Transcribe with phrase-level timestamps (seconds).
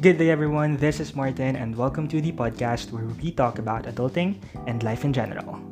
[0.00, 0.78] Good day, everyone.
[0.78, 5.04] This is Martin, and welcome to the podcast where we talk about adulting and life
[5.04, 5.69] in general.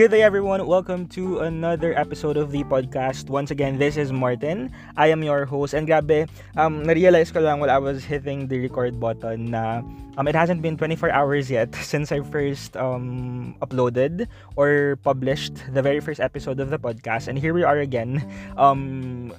[0.00, 0.64] Good day, everyone.
[0.64, 3.28] Welcome to another episode of the podcast.
[3.28, 4.72] Once again, this is Martin.
[4.96, 5.76] I am your host.
[5.76, 6.24] And grabe,
[6.56, 9.84] um, na-realize ko lang while I was hitting the record button na
[10.16, 14.24] um, it hasn't been 24 hours yet since I first um, uploaded
[14.56, 17.28] or published the very first episode of the podcast.
[17.28, 18.24] And here we are again.
[18.56, 19.36] Um,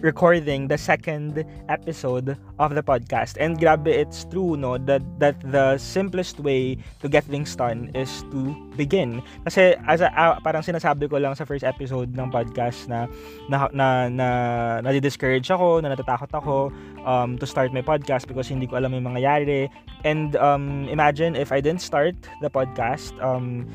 [0.00, 3.36] recording the second episode of the podcast.
[3.40, 8.22] And grabe, it's true, no, that, that the simplest way to get things done is
[8.30, 9.22] to begin.
[9.44, 13.06] Kasi, as a, uh, parang sinasabi ko lang sa first episode ng podcast na
[13.48, 14.28] na, na, na,
[14.80, 16.72] na discourage ako, na natatakot ako
[17.04, 19.68] um, to start my podcast because hindi ko alam yung mangyayari.
[20.04, 23.66] And um, imagine if I didn't start the podcast, um,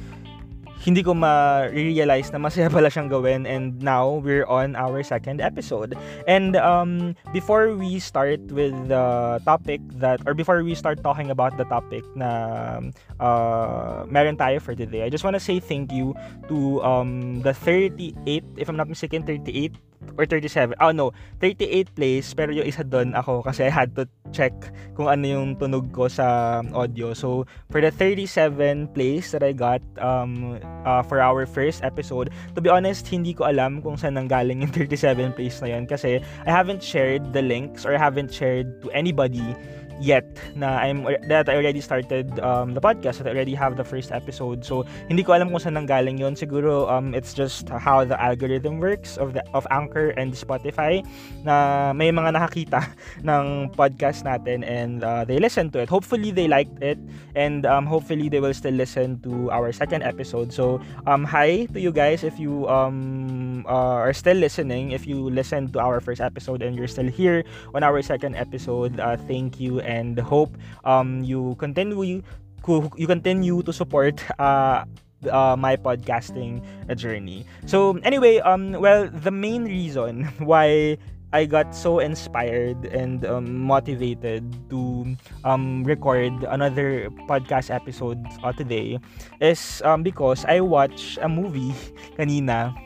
[0.84, 5.96] hindi ko ma-realize na masaya pala siyang gawin and now we're on our second episode.
[6.28, 11.56] And um, before we start with the topic that or before we start talking about
[11.56, 12.84] the topic na
[13.24, 16.12] uh, meron tayo for today, I just want to say thank you
[16.52, 19.72] to um, the 38, if I'm not mistaken, 38
[20.18, 20.76] or 37.
[20.80, 24.54] Oh no, 38 plays pero yung isa doon ako kasi I had to check
[24.98, 27.14] kung ano yung tunog ko sa audio.
[27.14, 32.60] So for the 37 plays that I got um uh, for our first episode, to
[32.62, 36.52] be honest, hindi ko alam kung saan nanggaling yung 37 plays na yun kasi I
[36.52, 39.56] haven't shared the links or I haven't shared to anybody
[40.00, 43.84] yet na I'm that I already started um, the podcast that I already have the
[43.86, 44.66] first episode.
[44.66, 48.80] So hindi ko alam kung saan nanggaling yon siguro um, it's just how the algorithm
[48.80, 51.06] works of the of Anchor and Spotify
[51.46, 52.90] na may mga nakakita
[53.28, 55.90] ng podcast natin and uh, they listen to it.
[55.90, 56.98] Hopefully they liked it
[57.36, 60.52] and um, hopefully they will still listen to our second episode.
[60.54, 65.30] So um, hi to you guys if you um, uh, are still listening if you
[65.30, 67.44] listened to our first episode and you're still here
[67.76, 69.00] on our second episode.
[69.00, 72.24] Uh, thank you and hope um, you continue
[72.96, 74.86] you continue to support uh,
[75.30, 76.64] uh, my podcasting
[76.96, 77.46] journey.
[77.66, 80.98] So anyway, um, well, the main reason why
[81.34, 89.00] I got so inspired and um, motivated to um, record another podcast episode uh, today
[89.42, 91.74] is um, because I watched a movie
[92.20, 92.78] kanina.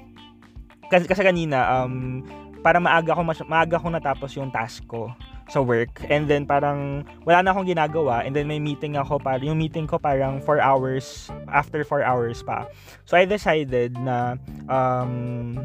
[0.88, 2.24] Kasi, kasi kanina, um,
[2.64, 3.22] para maaga ko,
[3.52, 5.12] maaga ko natapos yung task ko
[5.48, 6.04] sa work.
[6.08, 8.24] And then parang wala na akong ginagawa.
[8.28, 12.44] And then may meeting ako para yung meeting ko parang 4 hours after 4 hours
[12.44, 12.68] pa.
[13.08, 14.36] So I decided na
[14.68, 15.56] um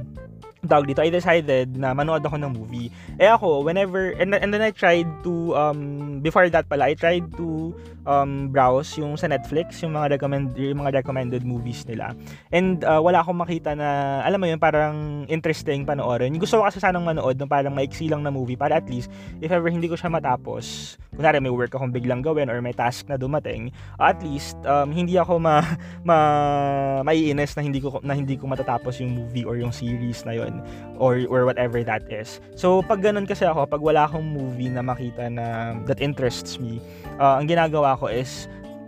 [0.63, 2.87] dog dito, I decided na manood ako ng movie.
[3.19, 7.35] Eh ako, whenever, and, and then I tried to, um, before that pala, I tried
[7.35, 7.75] to
[8.07, 12.15] um, browse yung sa Netflix, yung mga, recommend, yung mga recommended movies nila.
[12.55, 16.39] And uh, wala akong makita na, alam mo yun, parang interesting panoorin.
[16.39, 19.11] Gusto ko kasi sanang manood ng parang maiksi lang na movie para at least,
[19.43, 23.11] if ever hindi ko siya matapos, kunwari may work akong biglang gawin or may task
[23.11, 25.59] na dumating, at least, um, hindi ako ma,
[26.09, 26.19] ma,
[27.03, 30.52] maiinis na hindi ko, na hindi ko matatapos yung movie or yung series na yon
[30.53, 30.61] yun
[31.01, 32.39] or or whatever that is.
[32.55, 36.79] So pag ganun kasi ako, pag wala akong movie na makita na that interests me,
[37.17, 38.47] uh, ang ginagawa ko is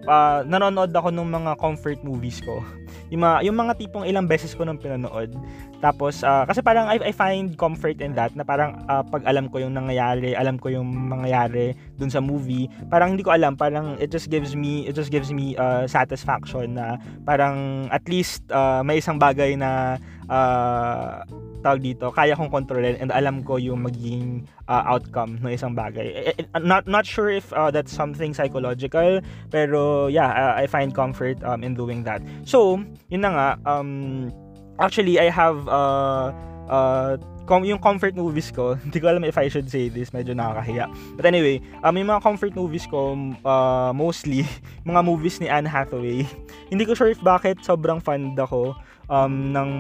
[0.09, 2.61] uh, nanonood ako ng mga comfort movies ko.
[3.13, 5.31] Yung mga, yung mga tipong ilang beses ko nang pinanood.
[5.79, 9.47] Tapos, uh, kasi parang I, I find comfort in that na parang uh, pag alam
[9.53, 13.95] ko yung nangyayari, alam ko yung mangyayari dun sa movie, parang hindi ko alam, parang
[14.03, 18.83] it just gives me, it just gives me uh, satisfaction na parang at least uh,
[18.83, 21.23] may isang bagay na uh,
[21.65, 26.13] tawag dito, kaya kong kontrolin and alam ko yung magiging uh, outcome ng isang bagay.
[26.13, 30.93] Eh, eh, not not sure if uh, that's something psychological, pero yeah, uh, I find
[30.93, 32.21] comfort um, in doing that.
[32.45, 34.29] So, yun na nga, um,
[34.77, 36.37] actually, I have uh,
[36.69, 37.17] uh,
[37.49, 40.89] com- yung comfort movies ko, hindi ko alam if I should say this, medyo nakakahiya.
[41.17, 44.45] But anyway, um, yung mga comfort movies ko, uh, mostly,
[44.89, 46.29] mga movies ni Anne Hathaway.
[46.73, 48.75] hindi ko sure if bakit sobrang fan ako
[49.09, 49.71] um, ng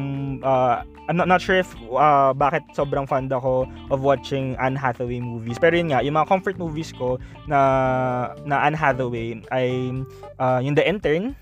[0.43, 5.21] uh, I'm not, not sure if uh, bakit sobrang fan ako of watching Anne Hathaway
[5.21, 5.61] movies.
[5.61, 7.61] Pero yun nga, yung mga comfort movies ko na
[8.49, 9.93] na Anne Hathaway ay
[10.41, 11.37] uh, yung The Intern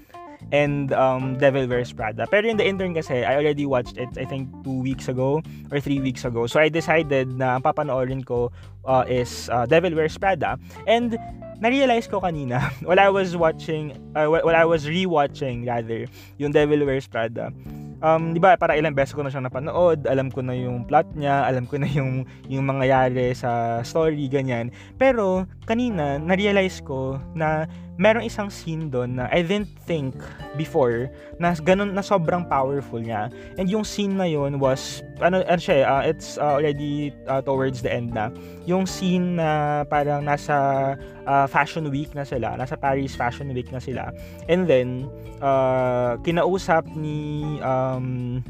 [0.51, 2.27] and um, Devil Wears Prada.
[2.27, 5.41] Pero yung The Intern kasi, I already watched it I think two weeks ago
[5.71, 6.51] or three weeks ago.
[6.51, 8.51] So I decided na ang papanoorin ko
[8.85, 10.59] uh, is uh, Devil Wears Prada.
[10.91, 11.15] And
[11.63, 16.11] na-realize ko kanina while I was watching uh, while I was re-watching rather
[16.43, 17.55] yung Devil Wears Prada
[18.03, 21.15] um, di ba, para ilang beses ko na siyang napanood, alam ko na yung plot
[21.15, 24.75] niya, alam ko na yung, yung mangyayari sa story, ganyan.
[24.99, 30.17] Pero, kanina, na-realize ko na merong isang scene doon na I didn't think
[30.57, 33.29] before na ganun na sobrang powerful niya.
[33.61, 37.85] And yung scene na yun was ano, ano siya, uh, it's uh, already uh, towards
[37.85, 38.33] the end na.
[38.65, 40.97] Yung scene na parang nasa
[41.29, 44.09] uh, Fashion Week na sila, nasa Paris Fashion Week na sila.
[44.49, 45.13] And then
[45.45, 48.41] uh, kinausap ni um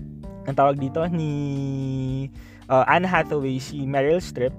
[0.43, 1.31] ang tawag dito ni
[2.67, 4.55] uh, Anne Hathaway si Meryl Streep,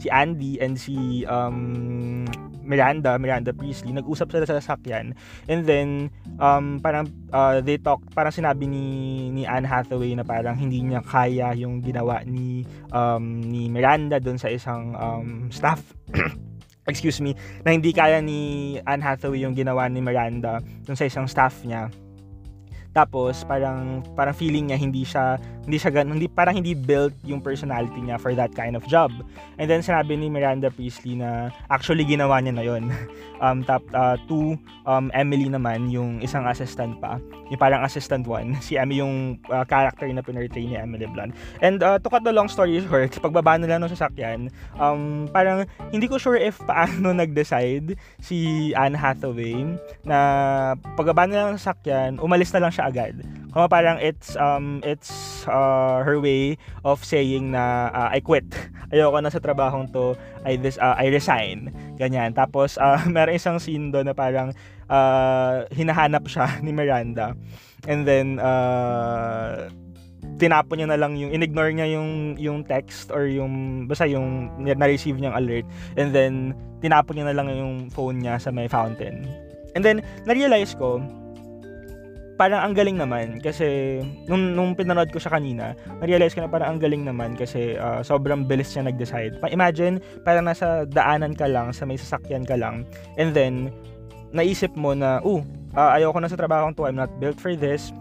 [0.00, 2.24] si Andy and si um
[2.70, 5.18] Miranda, Miranda Priestley, nag-usap sila sa sasakyan.
[5.50, 8.84] And then, um, parang uh, they talk, parang sinabi ni,
[9.34, 12.62] ni Anne Hathaway na parang hindi niya kaya yung ginawa ni,
[12.94, 15.82] um, ni Miranda doon sa isang um, staff.
[16.90, 21.26] excuse me, na hindi kaya ni Anne Hathaway yung ginawa ni Miranda doon sa isang
[21.30, 21.90] staff niya.
[23.00, 27.40] Tapos parang parang feeling niya hindi siya hindi siya gan, hindi parang hindi built yung
[27.40, 29.08] personality niya for that kind of job.
[29.56, 32.92] And then sinabi ni Miranda Priestley na actually ginawa niya na yon.
[33.44, 37.16] um top uh, two um Emily naman yung isang assistant pa.
[37.48, 41.32] Yung parang assistant one, si Emily yung uh, character na pinortray ni Emily Blunt.
[41.64, 46.04] And uh, to cut the long story short, pagbaba nila ng sasakyan, um parang hindi
[46.04, 49.64] ko sure if paano nag-decide si Anne Hathaway
[50.04, 50.18] na
[50.98, 53.14] pagbaba nila ng sasakyan, umalis na lang siya agad.
[53.50, 56.54] Kung parang it's um it's uh, her way
[56.86, 58.46] of saying na uh, I quit.
[58.94, 60.14] Ayoko na sa trabahong to.
[60.46, 61.70] I this uh, I resign.
[61.98, 62.34] Ganyan.
[62.34, 64.54] Tapos uh, meron isang scene doon na parang
[64.86, 67.34] uh, hinahanap siya ni Miranda.
[67.90, 69.70] And then uh,
[70.38, 75.16] tinapon niya na lang yung inignore niya yung yung text or yung basta yung na-receive
[75.16, 75.64] niyang alert
[75.96, 79.24] and then tinapon niya na lang yung phone niya sa may fountain.
[79.74, 81.00] And then na-realize ko
[82.40, 86.72] parang ang galing naman kasi nung, nung pinanood ko siya kanina, na-realize ko na parang
[86.72, 89.36] ang galing naman kasi uh, sobrang bilis siya nag-decide.
[89.44, 92.88] Pa-imagine, parang nasa daanan ka lang, sa may sasakyan ka lang,
[93.20, 93.68] and then,
[94.32, 95.44] naisip mo na, uh,
[95.76, 97.92] uh, ayoko na sa trabaho to, I'm not built for this,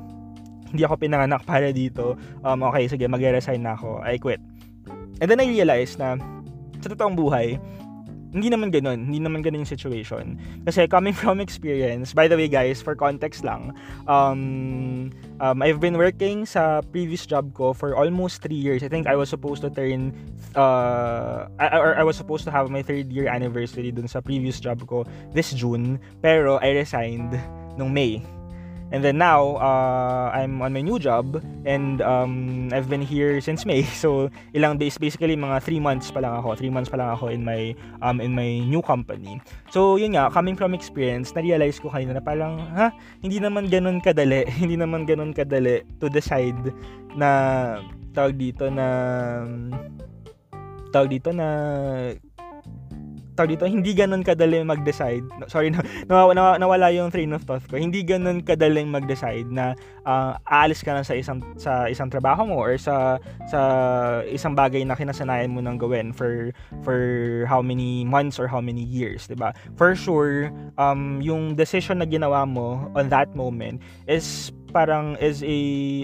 [0.71, 2.15] hindi ako pinanganak para dito,
[2.47, 4.39] um, okay, sige, mag-resign na ako, I quit.
[5.19, 6.15] And then I realized na,
[6.79, 7.59] sa totoong buhay,
[8.29, 9.09] hindi naman ganun.
[9.09, 10.37] Hindi naman ganun yung situation.
[10.65, 13.73] Kasi coming from experience, by the way guys, for context lang,
[14.05, 15.09] um,
[15.41, 18.81] um, I've been working sa previous job ko for almost 3 years.
[18.85, 20.13] I think I was supposed to turn,
[20.53, 24.85] uh, or I was supposed to have my third year anniversary dun sa previous job
[24.85, 25.97] ko this June.
[26.21, 27.33] Pero I resigned
[27.77, 28.21] nung May.
[28.89, 33.65] And then now, uh, I'm on my new job and um, I've been here since
[33.65, 33.85] May.
[33.99, 36.57] So, ilang days, basically mga 3 months pa lang ako.
[36.57, 39.37] 3 months pa lang ako in my, um, in my new company.
[39.69, 42.89] So, yun nga, coming from experience, na-realize ko kanina na parang, ha,
[43.21, 44.49] hindi naman ganun kadali.
[44.61, 46.57] hindi naman ganun kadali to decide
[47.13, 47.29] na,
[48.17, 48.87] tawag dito na,
[50.89, 51.47] tawag dito na
[53.39, 55.23] tawag dito, hindi ganun kadali mag-decide.
[55.47, 55.79] Sorry, na,
[56.11, 57.79] nawala, nawala yung train of thought ko.
[57.79, 62.59] Hindi ganun kadaling mag-decide na uh, aalis ka na sa isang sa isang trabaho mo
[62.59, 63.15] or sa
[63.47, 63.59] sa
[64.27, 66.51] isang bagay na kinasanayan mo nang gawin for
[66.83, 66.99] for
[67.47, 69.55] how many months or how many years, 'di ba?
[69.79, 73.79] For sure, um yung decision na ginawa mo on that moment
[74.11, 75.57] is parang is a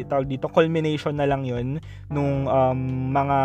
[0.10, 1.78] tawag dito culmination na lang 'yun
[2.10, 2.80] nung um,
[3.14, 3.38] mga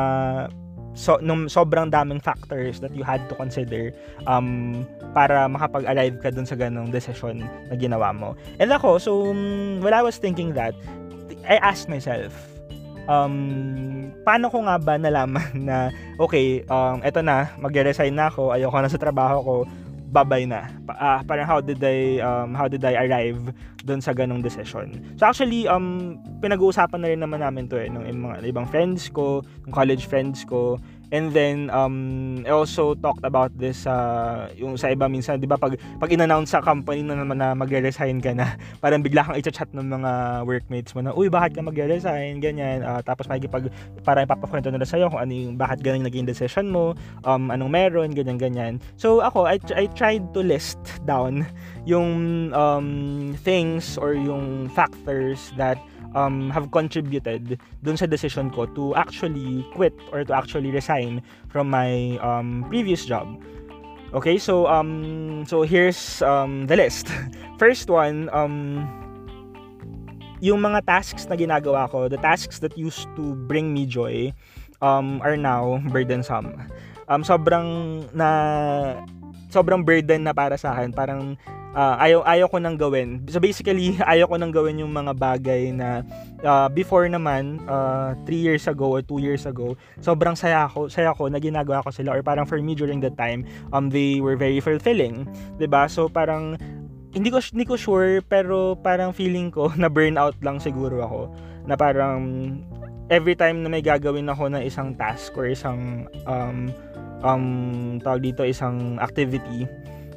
[0.94, 3.94] so nung sobrang daming factors that you had to consider
[4.26, 8.38] um para makapag-arrive ka dun sa ganong decision na ginawa mo.
[8.62, 10.74] And ako, so um, when I was thinking that,
[11.46, 12.30] I asked myself,
[13.10, 15.90] um, paano ko nga ba nalaman na,
[16.22, 19.54] okay, um, eto na, mag-resign na ako, ayoko na sa trabaho ko,
[20.10, 20.66] babay na.
[20.90, 23.54] Uh, parang how did I um, how did I arrive
[23.86, 24.92] doon sa ganong decision.
[25.16, 29.40] So actually um pinag-uusapan na rin naman namin to eh ng mga ibang friends ko,
[29.64, 30.76] ng college friends ko
[31.10, 35.58] And then um I also talked about this uh, yung sa iba minsan 'di ba
[35.58, 39.66] pag pag inannounce sa company na naman na magre-resign ka na, parang bigla kang i-chat
[39.74, 40.10] ng mga
[40.46, 42.86] workmates mo na, "Uy, bakit ka magre-resign?" ganyan.
[42.86, 43.74] Uh, tapos makikipag
[44.06, 46.94] para ipapakwento nila sa iyo kung ano yung bakit ganun naging decision mo,
[47.26, 48.74] um anong meron, ganyan ganyan.
[48.94, 50.78] So ako I I tried to list
[51.10, 51.42] down
[51.90, 52.88] yung um
[53.42, 55.76] things or yung factors that
[56.14, 61.70] um, have contributed dun sa decision ko to actually quit or to actually resign from
[61.70, 63.26] my um, previous job.
[64.10, 67.06] Okay, so um so here's um the list.
[67.62, 68.82] First one, um
[70.42, 74.34] yung mga tasks na ginagawa ko, the tasks that used to bring me joy
[74.82, 76.58] um are now burdensome.
[77.06, 78.98] Um sobrang na
[79.46, 80.90] sobrang burden na para sa akin.
[80.90, 81.38] Parang
[81.74, 83.22] uh, ayaw, ayaw ko nang gawin.
[83.28, 86.02] So basically, ayaw ko nang gawin yung mga bagay na
[86.42, 91.14] uh, before naman, 3 uh, years ago or 2 years ago, sobrang saya ako, saya
[91.14, 94.38] ko na ginagawa ko sila or parang for me during that time, um, they were
[94.38, 95.26] very fulfilling.
[95.58, 96.56] 'di ba So parang
[97.10, 101.20] hindi ko hindi ko sure pero parang feeling ko na burnout lang siguro ako
[101.66, 102.22] na parang
[103.10, 106.70] every time na may gagawin ako na isang task or isang um
[107.26, 107.44] um
[108.00, 109.66] tawag dito isang activity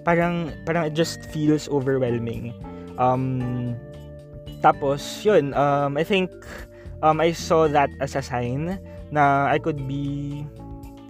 [0.03, 2.53] parang parang it just feels overwhelming.
[2.99, 3.75] Um,
[4.61, 6.29] tapos yun, um, I think
[7.01, 8.79] um, I saw that as a sign
[9.09, 10.43] na I could be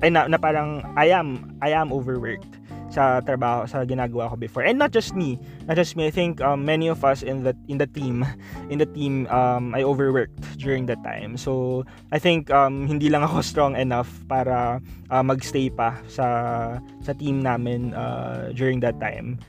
[0.01, 2.62] ay na, na parang I am I am overworked
[2.93, 4.61] sa trabaho sa ginagawa ko before.
[4.61, 5.41] And not just me.
[5.65, 6.05] Not just me.
[6.05, 8.21] I think um, many of us in the in the team
[8.71, 11.35] in the team um, I overworked during that time.
[11.41, 11.83] So
[12.13, 14.77] I think um, hindi lang ako strong enough para
[15.09, 19.41] uh, magstay pa sa sa team namin uh, during that time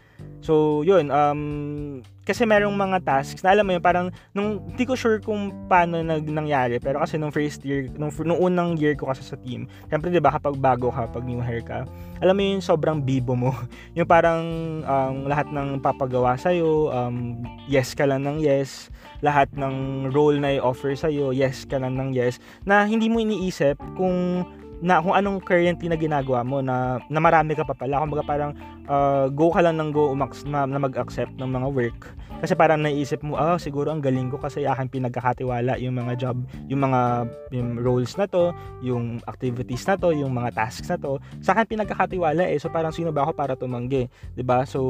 [0.44, 4.92] So, yun, um, kasi merong mga tasks na alam mo yun, parang, nung, hindi ko
[4.92, 9.08] sure kung paano nag, nangyari, pero kasi nung first year, nung, nung unang year ko
[9.08, 11.88] kasi sa team, syempre, di ba, kapag bago ka, pag new hire ka,
[12.20, 13.56] alam mo yun, sobrang bibo mo.
[13.96, 14.44] yung parang,
[14.84, 18.92] um, lahat ng papagawa sa'yo, um, yes ka lang ng yes,
[19.24, 22.36] lahat ng role na i-offer sa'yo, yes ka lang ng yes,
[22.68, 24.44] na hindi mo iniisip kung
[24.80, 28.02] na kung anong currently na ginagawa mo na, na marami ka pa pala.
[28.02, 28.52] Kumbaga parang
[28.88, 32.00] uh, go ka lang ng go umax, na, na mag-accept ng mga work.
[32.44, 36.12] Kasi parang naisip mo, ah, oh, siguro ang galing ko kasi akin pinagkakatiwala yung mga
[36.20, 36.36] job,
[36.68, 37.24] yung mga
[37.56, 38.52] yung roles na to,
[38.84, 41.22] yung activities na to, yung mga tasks na to.
[41.40, 42.60] Sa akin pinagkakatiwala eh.
[42.60, 44.68] So parang sino ba ako para tumanggi, 'di ba?
[44.68, 44.82] So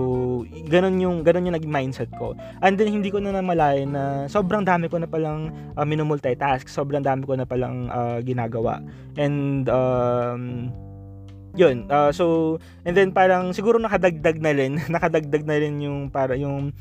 [0.67, 2.35] ganun yung ganun yung naging mindset ko.
[2.59, 7.07] And then hindi ko na namalayan na sobrang dami ko na palang uh, minumultitask, sobrang
[7.07, 8.83] dami ko na palang uh, ginagawa.
[9.15, 10.71] And um,
[11.55, 16.35] yun uh, so and then parang siguro nakadagdag na rin nakadagdag na rin yung para
[16.35, 16.75] yung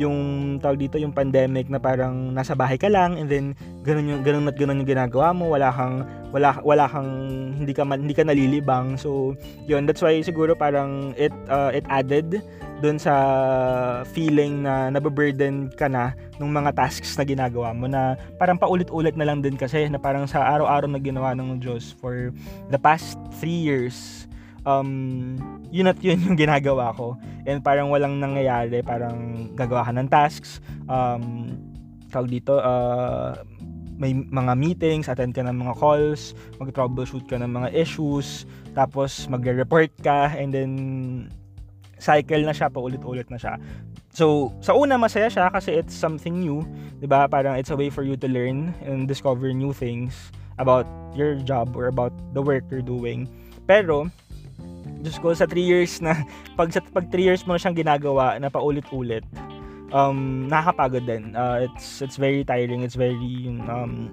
[0.00, 0.18] yung
[0.58, 3.52] tawag dito yung pandemic na parang nasa bahay ka lang and then
[3.84, 5.52] ganun yung ganun at ganun yung ginagawa mo.
[5.52, 7.10] Wala kang wala wala kang
[7.60, 8.96] hindi ka hindi ka nalilibang.
[8.96, 9.36] So
[9.68, 12.40] yun that's why siguro parang it uh, it added
[12.80, 13.12] doon sa
[14.16, 19.28] feeling na nababurden ka na ng mga tasks na ginagawa mo na parang paulit-ulit na
[19.28, 22.32] lang din kasi na parang sa araw-araw na ginawa ng Diyos for
[22.72, 24.24] the past three years
[24.64, 25.36] um,
[25.70, 30.58] yun at yun yung ginagawa ko and parang walang nangyayari parang gagawa ka ng tasks
[30.88, 31.54] um,
[32.10, 33.36] tawag dito uh,
[34.00, 39.92] may mga meetings, attend ka ng mga calls, mag-troubleshoot ka ng mga issues, tapos magre-report
[40.00, 40.72] ka, and then
[42.00, 43.60] cycle na siya, paulit-ulit na siya.
[44.16, 46.64] So, sa una masaya siya kasi it's something new,
[46.98, 47.28] 'di ba?
[47.28, 51.76] Parang it's a way for you to learn and discover new things about your job
[51.76, 53.28] or about the work you're doing.
[53.68, 54.10] Pero
[55.00, 56.16] just ko sa 3 years na
[56.58, 59.24] pag sa pag 3 years mo na siyang ginagawa na paulit-ulit,
[59.90, 61.34] um nakakapagod din.
[61.34, 64.10] Uh, it's it's very tiring, it's very um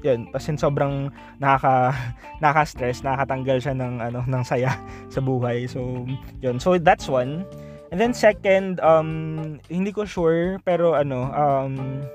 [0.00, 1.92] yun, kasi sobrang nakaka
[2.42, 4.76] nakaka-stress, nakakatanggal siya ng ano ng saya
[5.12, 5.68] sa buhay.
[5.68, 6.08] So,
[6.40, 6.56] yun.
[6.60, 7.44] So that's one.
[7.90, 12.06] And then second, um hindi ko sure pero ano, um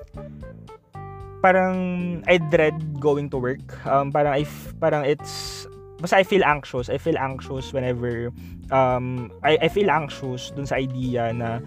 [1.43, 1.77] parang
[2.25, 3.65] I dread going to work.
[3.85, 4.47] Um parang I
[4.81, 5.67] parang it's
[6.05, 6.87] basta I feel anxious.
[6.87, 8.29] I feel anxious whenever
[8.69, 11.59] um I I feel anxious dun sa idea na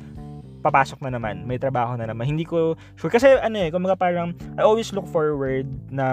[0.58, 2.26] papasok na naman, may trabaho na naman.
[2.26, 6.06] Hindi ko sure kasi ano eh, kumaga parang I always look forward na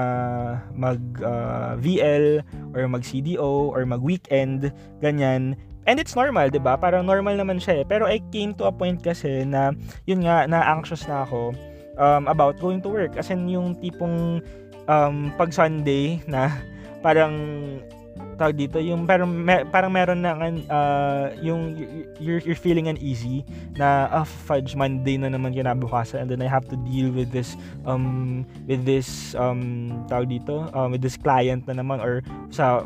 [0.74, 2.46] mag uh, VL
[2.78, 4.70] or mag CDO or mag weekend
[5.02, 5.58] ganyan.
[5.86, 6.78] And it's normal, 'di ba?
[6.78, 7.86] Parang normal naman siya eh.
[7.86, 9.74] Pero I came to a point kasi na
[10.10, 11.54] yun nga na anxious na ako
[12.02, 13.14] um, about going to work.
[13.18, 14.42] As in yung tipong
[14.90, 16.50] um, pag Sunday na
[17.06, 17.34] parang
[18.36, 20.36] tawag dito yung parang mer, parang meron na
[20.70, 21.76] uh, yung
[22.20, 23.48] you're, you're feeling uneasy
[23.80, 26.28] na ah, fudge Monday na naman kinabukasan.
[26.28, 27.56] And then I have to deal with this
[27.88, 32.84] um with this um tawag dito um, with this client na naman or sa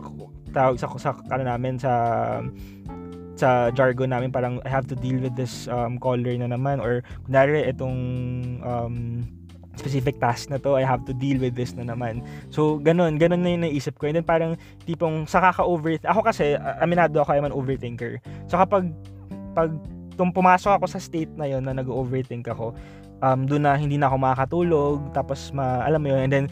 [0.53, 1.94] tawag sa sa ano namin sa
[3.39, 7.08] sa jargon namin parang I have to deal with this um, caller na naman or
[7.24, 7.98] kunwari itong
[8.60, 9.24] um,
[9.79, 12.21] specific task na to, I have to deal with this na naman.
[12.51, 14.12] So, ganun, ganun na yung naisip ko.
[14.12, 18.19] And then parang tipong sa kaka-over, ako kasi, aminado ako, I'm an overthinker.
[18.51, 18.91] So, kapag,
[19.55, 19.71] pag
[20.19, 22.75] tum pumasok ako sa state na yon na nag-overthink ako,
[23.24, 26.45] um, doon na hindi na ako makakatulog, tapos ma, alam mo yun, and then,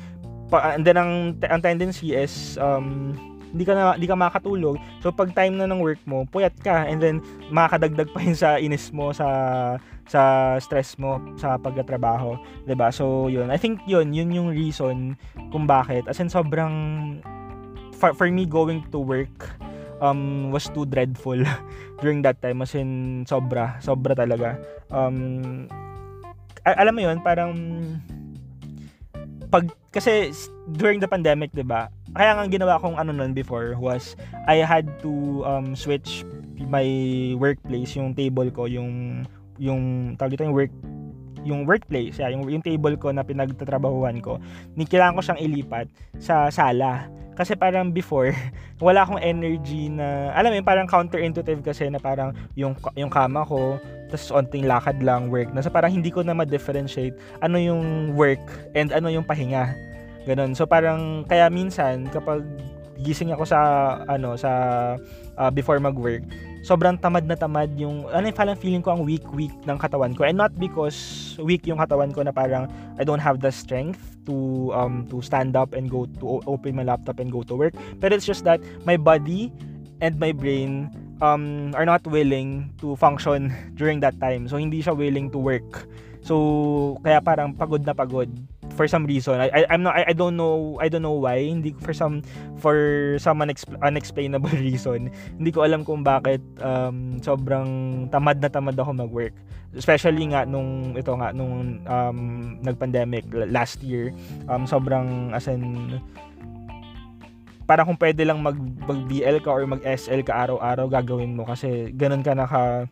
[0.47, 3.11] pa, and then ang, ang tendency is, um,
[3.51, 4.75] hindi ka na hindi ka makakatulog.
[4.99, 8.59] So pag time na ng work mo, puyat ka and then makakadagdag pa yun sa
[8.59, 9.27] inis mo sa
[10.07, 12.89] sa stress mo sa pagtatrabaho, 'di ba?
[12.91, 13.51] So, 'yun.
[13.51, 15.19] I think 'yun, 'yun yung reason
[15.51, 16.07] kung bakit.
[16.07, 16.73] As in sobrang
[17.95, 19.51] for, for me going to work
[20.01, 21.37] um, was too dreadful
[22.01, 22.61] during that time.
[22.61, 23.77] As in, sobra.
[23.81, 24.57] Sobra talaga.
[24.89, 25.67] Um,
[26.63, 27.55] alam mo yon parang
[29.47, 30.35] pag kasi
[30.75, 31.87] during the pandemic, 'di ba?
[32.11, 36.27] Kaya nga ginawa kong ano noon before was I had to um, switch
[36.59, 36.87] my
[37.39, 39.23] workplace, yung table ko, yung
[39.57, 40.73] yung tawag dito yung work
[41.47, 44.35] yung workplace, yeah, yung, yung table ko na pinagtatrabahuhan ko,
[44.75, 45.87] ni kailangan ko siyang ilipat
[46.19, 47.07] sa sala.
[47.39, 48.35] Kasi parang before,
[48.83, 53.79] wala akong energy na, alam mo parang counterintuitive kasi na parang yung, yung kama ko,
[54.11, 55.47] tapos onting lakad lang, work.
[55.55, 58.43] Na, so parang hindi ko na ma-differentiate ano yung work
[58.75, 59.71] and ano yung pahinga.
[60.27, 60.51] Ganun.
[60.51, 62.43] So parang, kaya minsan, kapag
[62.99, 63.59] gising ako sa,
[64.09, 64.51] ano, sa,
[65.37, 66.25] uh, before mag-work,
[66.65, 70.25] sobrang tamad na tamad yung ano parang feeling ko ang weak weak ng katawan ko.
[70.25, 70.97] And not because
[71.41, 75.55] weak yung katawan ko na parang I don't have the strength to um to stand
[75.55, 77.73] up and go to open my laptop and go to work.
[78.01, 79.53] But it's just that my body
[80.01, 84.47] and my brain um are not willing to function during that time.
[84.47, 85.87] So hindi siya willing to work.
[86.21, 88.27] So kaya parang pagod na pagod
[88.77, 89.41] for some reason.
[89.41, 91.41] I, I I'm not I, I don't know I don't know why.
[91.41, 92.21] Hindi for some
[92.61, 92.77] for
[93.17, 98.93] some unexp- unexplainable reason hindi ko alam kung bakit um, sobrang tamad na tamad ako
[98.93, 99.33] mag-work.
[99.73, 102.19] Especially nga nung ito nga nung um,
[102.61, 104.13] nag-pandemic last year
[104.47, 105.97] um, sobrang as in
[107.67, 108.55] parang kung pwede lang mag,
[108.87, 111.43] mag BL ka or mag SL ka araw-araw gagawin mo.
[111.43, 112.87] Kasi ganun ka naka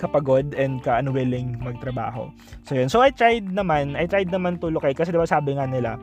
[0.00, 2.32] kapagod and ka-unwilling magtrabaho.
[2.64, 2.88] So yun.
[2.88, 6.00] So I tried naman, I tried naman to locate kasi diba sabi nga nila,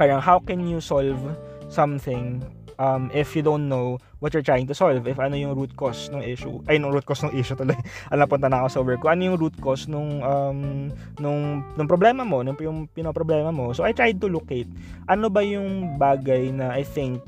[0.00, 1.20] parang how can you solve
[1.68, 2.40] something
[2.80, 6.08] um, if you don't know what you're trying to solve, if ano yung root cause
[6.10, 7.76] ng issue, ay, nung root cause ng issue tuloy,
[8.12, 10.88] alam punta na ako sa work ko, ano yung root cause nung, um,
[11.18, 13.74] nung, nung problema mo, nung yung pinoproblema mo.
[13.74, 14.70] So, I tried to locate,
[15.10, 17.22] ano ba yung bagay na I think,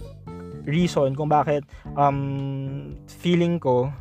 [0.65, 3.93] reason kung bakit um, feeling ko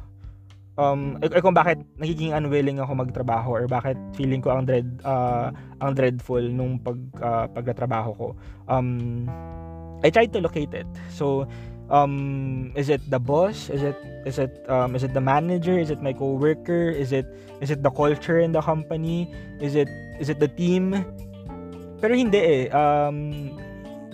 [0.78, 5.54] um eh, kung bakit nagiging unwilling ako magtrabaho or bakit feeling ko ang dread uh,
[5.78, 8.28] ang dreadful nung pag uh, pagtatrabaho ko.
[8.66, 9.30] Um
[10.04, 10.90] I tried to locate it.
[11.14, 11.46] So
[11.94, 13.70] um is it the boss?
[13.70, 15.78] Is it is it um is it the manager?
[15.78, 16.90] Is it my coworker?
[16.90, 17.30] Is it
[17.62, 19.30] is it the culture in the company?
[19.62, 21.06] Is it is it the team?
[22.02, 22.64] Pero hindi eh.
[22.74, 23.54] Um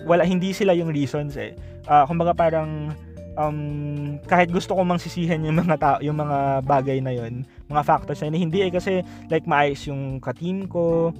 [0.04, 1.56] wala hindi sila yung reasons eh.
[1.88, 2.92] Uh, kumbaga parang
[3.38, 7.82] um, kahit gusto ko mang sisihan yung mga tao, yung mga bagay na yon, mga
[7.84, 11.14] factors na yun, hindi eh kasi like maayos yung ka-team ko,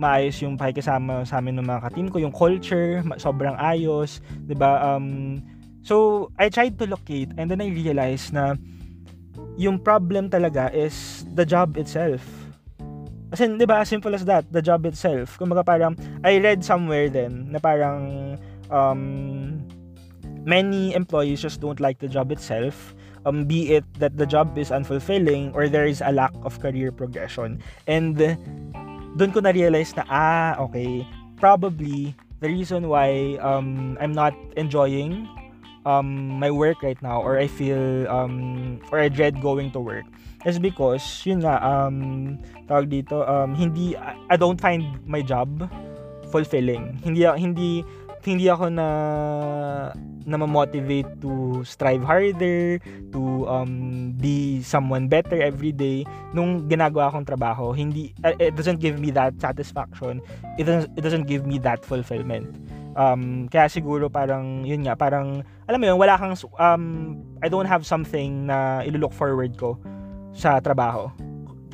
[0.00, 4.80] maayos yung pakikisama sa amin ng mga ka-team ko, yung culture, sobrang ayos, 'di ba?
[4.80, 5.38] Um
[5.84, 8.56] so I tried to locate and then I realized na
[9.60, 12.24] yung problem talaga is the job itself.
[13.30, 15.36] Kasi 'di ba, simple as that, the job itself.
[15.36, 18.34] Kumbaga parang I read somewhere then na parang
[18.72, 19.00] um
[20.44, 22.94] many employees just don't like the job itself
[23.26, 26.92] um, be it that the job is unfulfilling or there is a lack of career
[26.92, 27.60] progression.
[27.86, 28.16] And
[29.18, 31.04] doon ko na-realize na ah okay
[31.36, 35.26] probably the reason why um, I'm not enjoying
[35.84, 40.06] um, my work right now or I feel um, or I dread going to work
[40.46, 42.38] is because yun nga um,
[42.70, 45.68] tawag dito um, hindi I don't find my job
[46.30, 46.96] fulfilling.
[47.02, 47.82] Hindi hindi
[48.24, 48.88] hindi ako na
[50.28, 52.78] na motivate to strive harder,
[53.10, 56.04] to um, be someone better every day
[56.36, 57.72] nung ginagawa kong trabaho.
[57.72, 60.20] Hindi uh, it doesn't give me that satisfaction.
[60.60, 62.46] It doesn't, it doesn't give me that fulfillment.
[62.98, 67.70] Um, kaya siguro parang yun nga, parang alam mo yun, wala kang um, I don't
[67.70, 69.78] have something na ilulook forward ko
[70.36, 71.08] sa trabaho.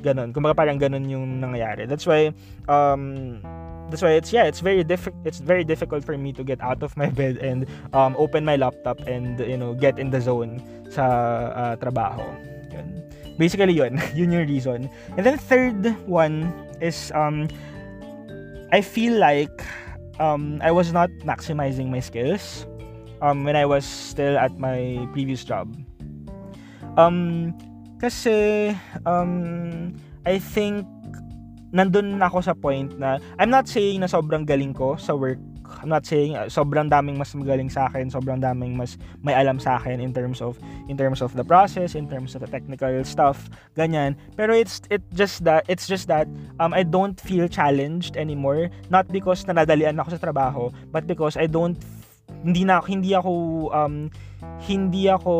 [0.04, 0.30] Ganon.
[0.30, 1.88] Kumbaga parang ganon yung nangyayari.
[1.88, 2.30] That's why
[2.70, 3.40] um,
[3.90, 6.82] that's why it's yeah it's very difficult it's very difficult for me to get out
[6.82, 10.62] of my bed and um, open my laptop and you know get in the zone
[10.90, 11.04] sa
[11.54, 12.24] uh, trabaho.
[12.72, 13.06] Yun.
[13.38, 14.00] basically yun.
[14.16, 14.90] Yun yung reason.
[15.16, 17.48] And then third one is um
[18.72, 19.52] I feel like
[20.18, 22.66] um I was not maximizing my skills
[23.20, 25.68] um when I was still at my previous job.
[26.96, 27.52] Um
[28.00, 28.72] kasi
[29.04, 29.94] um
[30.24, 30.84] I think
[31.74, 35.38] nandun ako sa point na I'm not saying na sobrang galing ko sa work.
[35.82, 38.94] I'm not saying uh, sobrang daming mas magaling sa akin, sobrang daming mas
[39.26, 42.40] may alam sa akin in terms of in terms of the process, in terms of
[42.46, 44.14] the technical stuff, ganyan.
[44.38, 46.30] Pero it's it just that it's just that
[46.62, 51.50] um I don't feel challenged anymore, not because nanadalian ako sa trabaho, but because I
[51.50, 51.74] don't
[52.46, 53.32] hindi na hindi ako
[53.74, 54.06] um
[54.62, 55.34] hindi ako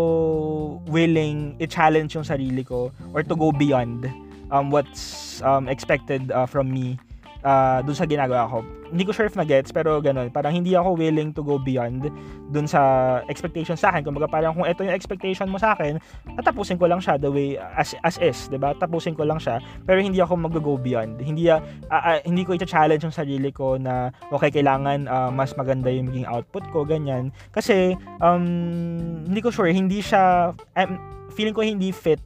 [0.91, 4.11] willing i-challenge yung sarili ko or to go beyond
[4.51, 6.99] um, what's um, expected uh, from me
[7.47, 8.59] uh, dun sa ginagawa ko.
[8.87, 10.31] Hindi ko sure if na-gets, pero ganun.
[10.31, 12.07] Parang hindi ako willing to go beyond
[12.55, 12.81] dun sa
[13.27, 14.07] expectation sa akin.
[14.07, 15.99] Kumbaga parang kung ito yung expectation mo sa akin,
[16.39, 18.75] tatapusin ko lang siya the way as, as is, ba?
[18.79, 21.19] Tapusin ko lang siya, pero hindi ako mag-go beyond.
[21.19, 21.59] Hindi uh,
[21.91, 26.27] uh, hindi ko i-challenge yung sarili ko na okay, kailangan uh, mas maganda yung maging
[26.27, 27.35] output ko, ganyan.
[27.51, 28.47] Kasi um,
[29.27, 30.99] hindi ko sure, hindi siya um,
[31.35, 32.23] feeling ko hindi fit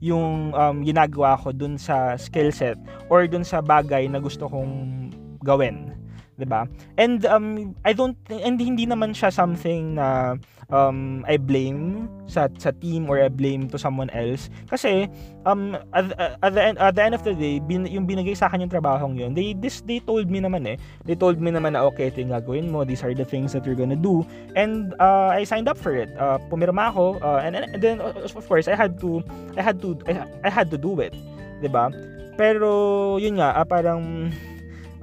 [0.00, 2.76] yung um, ginagawa ko dun sa skill set
[3.08, 5.08] or dun sa bagay na gusto kong
[5.40, 5.92] gawin.
[6.36, 6.68] 'Di ba?
[7.00, 10.36] And um I don't and hindi naman siya something na
[10.68, 14.52] um I blame sa sa team or I blame to someone else.
[14.68, 15.08] Kasi
[15.48, 18.50] um at, at the end at the end of the day bin, yung binigay sa
[18.50, 20.76] akin yung trabahong yun they this they told me naman eh.
[21.08, 23.64] They told me naman na okay ito yung gagawin mo these are the things that
[23.64, 24.26] you're gonna do.
[24.54, 26.12] And uh, I signed up for it.
[26.20, 29.22] Uh, pumirma ako uh, and, and then of course I had to
[29.56, 31.16] I had to I, I had to do it
[31.60, 31.88] 'di ba?
[32.36, 34.28] Pero yun nga uh, parang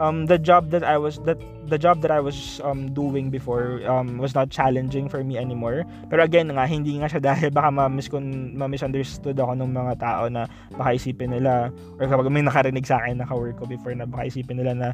[0.03, 1.39] um, the job that I was that
[1.71, 5.87] the job that I was um, doing before um, was not challenging for me anymore.
[6.11, 10.43] Pero again nga, hindi nga siya dahil baka ma-misunderstood ako ng mga tao na
[10.75, 14.27] baka isipin nila or kapag may nakarinig sa akin na ka-work ko before na baka
[14.27, 14.87] isipin nila na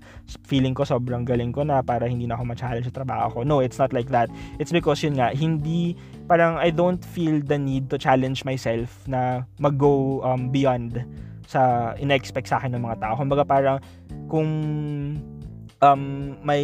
[0.45, 3.39] feeling ko sobrang galing ko na para hindi na ako ma-challenge sa trabaho ko.
[3.41, 4.29] No, it's not like that.
[4.61, 5.97] It's because yun nga, hindi
[6.29, 11.01] parang I don't feel the need to challenge myself na mag-go um, beyond
[11.49, 13.13] sa ina-expect sa akin ng mga tao.
[13.17, 13.81] Kumbaga parang
[14.29, 14.49] kung
[15.81, 16.63] um, may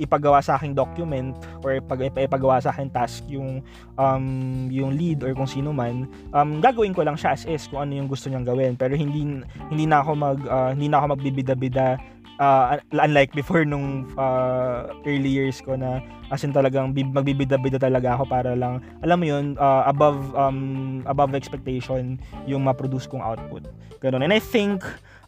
[0.00, 3.62] ipagawa sa akin document or pag ipagawa sa akin task yung
[4.00, 4.26] um,
[4.70, 7.94] yung lead or kung sino man um, gagawin ko lang siya as is kung ano
[7.94, 9.22] yung gusto niyang gawin pero hindi
[9.70, 11.98] hindi na ako mag uh, hindi na ako magbibida-bida
[12.38, 16.00] uh, unlike before nung uh, early years ko na
[16.32, 21.34] as in talagang magbibida-bida talaga ako para lang alam mo yun uh, above um, above
[21.34, 22.18] expectation
[22.48, 23.68] yung ma-produce kong output.
[24.00, 24.24] Ganun.
[24.24, 24.84] And I think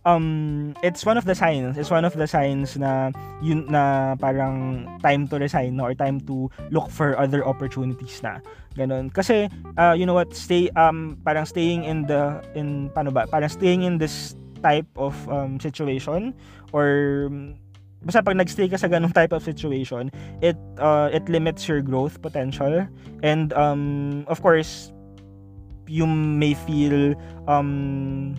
[0.06, 3.10] um it's one of the signs it's one of the signs na
[3.42, 8.38] yun na parang time to resign no, or time to look for other opportunities na.
[8.78, 9.10] Ganun.
[9.10, 13.50] Kasi uh, you know what stay um parang staying in the in paano ba parang
[13.50, 16.34] staying in this type of um, situation
[16.74, 17.30] or
[18.02, 20.10] basta pag nagstay ka sa ganung type of situation
[20.42, 22.82] it uh, it limits your growth potential
[23.22, 24.90] and um of course
[25.86, 27.14] you may feel
[27.46, 28.34] um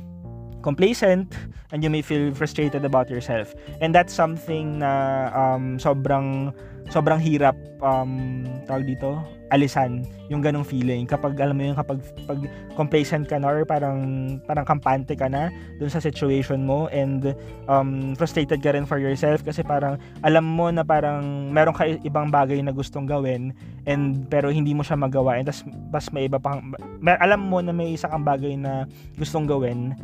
[0.67, 1.31] complacent
[1.71, 3.55] and you may feel frustrated about yourself.
[3.79, 6.51] And that's something na um, sobrang
[6.89, 9.19] sobrang hirap um, tawag dito
[9.51, 11.07] alisan yung ganong feeling.
[11.07, 12.39] Kapag alam mo yung kapag pag
[12.75, 13.99] complacent ka na or parang
[14.43, 15.47] parang kampante ka na
[15.79, 17.31] dun sa situation mo and
[17.71, 22.27] um, frustrated ka rin for yourself kasi parang alam mo na parang meron ka ibang
[22.27, 23.55] bagay na gustong gawin
[23.87, 25.63] and pero hindi mo siya magawa and tas,
[25.95, 28.83] tas may iba pang may, alam mo na may isa kang bagay na
[29.15, 29.95] gustong gawin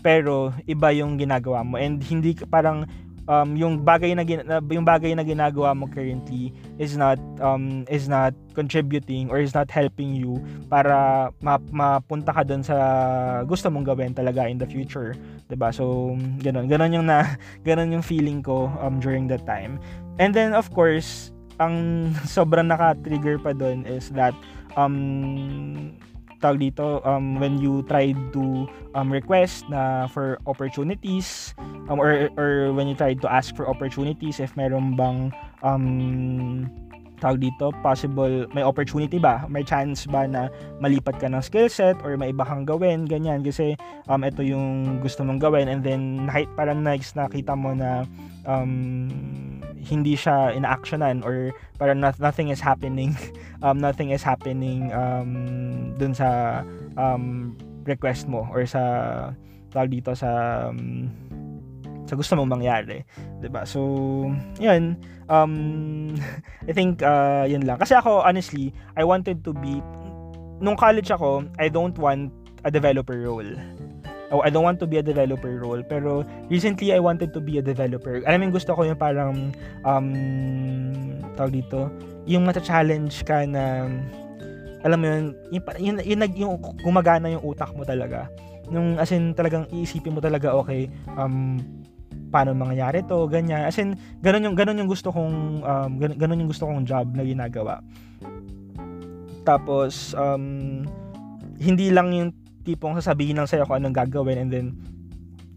[0.00, 2.88] pero iba yung ginagawa mo and hindi parang
[3.26, 4.24] um, yung bagay na
[4.70, 9.68] yung bagay na ginagawa mo currently is not um, is not contributing or is not
[9.68, 12.76] helping you para ma- mapunta ka doon sa
[13.44, 15.14] gusto mong gawin talaga in the future
[15.46, 16.66] 'di ba so ganun.
[16.66, 17.36] Ganun yung na
[17.68, 19.78] ganun yung feeling ko um, during that time.
[20.16, 24.34] And then of course ang sobrang naka-trigger pa doon is that
[24.76, 25.96] um
[26.40, 31.56] tawag dito um, when you try to um, request na for opportunities
[31.88, 35.32] um, or or when you try to ask for opportunities if meron bang
[35.64, 36.68] um,
[37.20, 39.44] tawag dito, possible, may opportunity ba?
[39.48, 43.40] May chance ba na malipat ka ng skill set or may iba kang gawin, ganyan.
[43.40, 43.76] Kasi
[44.08, 48.04] um, ito yung gusto mong gawin and then parang next nakita mo na
[48.46, 48.72] um,
[49.76, 53.14] hindi siya in-actionan or parang nothing is happening
[53.66, 56.62] um, nothing is happening um, dun sa
[56.96, 57.54] um,
[57.84, 58.82] request mo or sa
[59.70, 60.30] tawag dito sa
[60.70, 61.10] um,
[62.06, 63.02] sa gusto mong mangyari,
[63.42, 63.66] 'di ba?
[63.66, 63.82] So,
[64.62, 64.94] 'yun.
[65.26, 66.14] Um
[66.70, 67.82] I think uh 'yun lang.
[67.82, 69.82] Kasi ako honestly, I wanted to be
[70.62, 72.32] nung college ako, I don't want
[72.64, 73.50] a developer role.
[74.34, 75.82] Oh, I don't want to be a developer role.
[75.86, 78.22] Pero recently, I wanted to be a developer.
[78.26, 79.54] Alam mo, gusto ko yung parang,
[79.86, 80.08] um,
[81.38, 81.86] tawag dito,
[82.26, 83.86] yung mata-challenge ka na,
[84.82, 88.26] alam mo yun, yung, yung, yung, yung, yung gumagana yung utak mo talaga.
[88.66, 91.62] Nung, as in, talagang iisipin mo talaga, okay, um,
[92.34, 93.62] paano mangyayari to, ganyan.
[93.62, 93.94] As in,
[94.26, 97.78] ganun yung, ganun yung gusto kong, um, ganun, ganun yung gusto kong job na ginagawa.
[99.46, 100.82] Tapos, um,
[101.62, 102.30] hindi lang yung
[102.66, 104.66] tipong sasabihin lang sa'yo kung anong gagawin and then,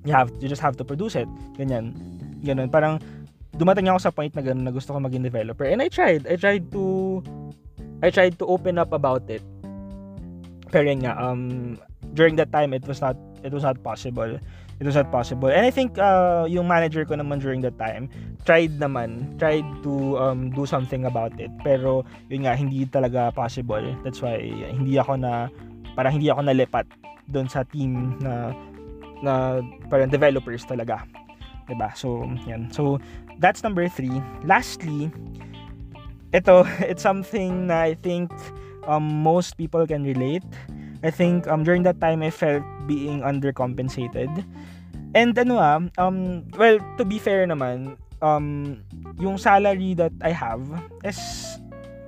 [0.05, 1.27] you have, you just have to produce it.
[1.57, 1.97] Ganyan.
[2.45, 2.69] Ganun.
[2.69, 3.01] Parang,
[3.57, 5.65] dumating ako sa point na ganun na gusto ko maging developer.
[5.65, 6.29] And I tried.
[6.29, 7.19] I tried to,
[8.05, 9.43] I tried to open up about it.
[10.69, 11.75] Pero yun nga, um,
[12.13, 14.37] during that time, it was not, it was not possible
[14.79, 15.51] it was not possible.
[15.51, 18.07] And I think uh, yung manager ko naman during that time
[18.47, 21.51] tried naman, tried to um, do something about it.
[21.67, 23.83] Pero yun nga, hindi talaga possible.
[24.07, 24.39] That's why
[24.71, 25.51] hindi ako na,
[25.99, 26.87] parang hindi ako nalipat
[27.27, 28.55] doon sa team na
[29.19, 29.59] na
[29.91, 31.03] parang developers talaga.
[31.67, 31.91] 'Di ba?
[31.91, 32.71] So, yan.
[32.71, 33.03] So,
[33.43, 34.23] that's number three.
[34.47, 35.11] Lastly,
[36.31, 38.31] ito, it's something na I think
[38.87, 40.47] um, most people can relate.
[41.03, 44.31] I think um, during that time, I felt being undercompensated.
[45.11, 48.79] And ano ah, um, well, to be fair naman, um,
[49.19, 50.63] yung salary that I have
[51.03, 51.19] is,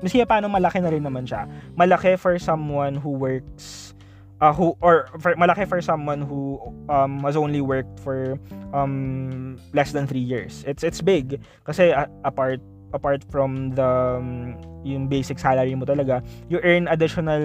[0.01, 1.45] maski paano malaki na rin naman siya.
[1.77, 3.93] Malaki for someone who works
[4.41, 6.59] uh, who or for, malaki for someone who
[6.89, 8.35] um, has only worked for
[8.73, 10.65] um, less than 3 years.
[10.67, 12.59] It's it's big kasi uh, apart
[12.91, 13.87] apart from the
[14.19, 17.39] um, yung basic salary mo talaga, you earn additional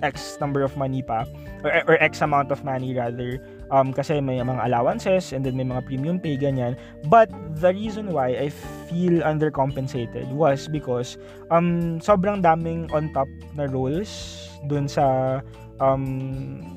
[0.00, 1.26] X number of money pa
[1.66, 3.36] or, or X amount of money rather
[3.72, 6.76] um, kasi may mga allowances and then may mga premium pay ganyan.
[7.08, 8.52] But the reason why I
[8.86, 11.16] feel undercompensated was because
[11.48, 15.40] um, sobrang daming on top na roles dun sa
[15.80, 16.04] um,